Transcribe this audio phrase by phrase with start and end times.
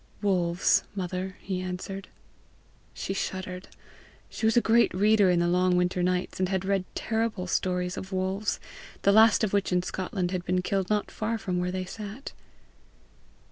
[0.23, 2.07] "Wolves, mother," he answered.
[2.91, 3.67] She shuddered.
[4.31, 7.97] She was a great reader in the long winter nights, and had read terrible stories
[7.97, 8.59] of wolves
[9.03, 12.31] the last of which in Scotland had been killed not far from where they sat.